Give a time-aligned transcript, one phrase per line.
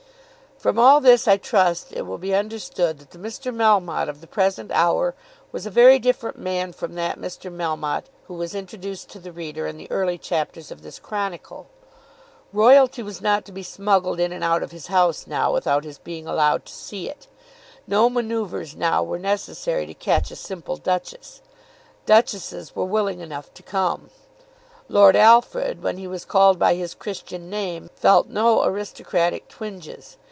[0.57, 3.51] From all this I trust it will be understood that the Mr.
[3.51, 5.15] Melmotte of the present hour
[5.51, 7.51] was a very different man from that Mr.
[7.51, 11.65] Melmotte who was introduced to the reader in the early chapters of this chronicle.
[12.53, 15.97] Royalty was not to be smuggled in and out of his house now without his
[15.97, 17.25] being allowed to see it.
[17.87, 21.41] No manoeuvres now were necessary to catch a simple duchess.
[22.05, 24.11] Duchesses were willing enough to come.
[24.87, 30.17] Lord Alfred when he was called by his Christian name felt no aristocratic twinges.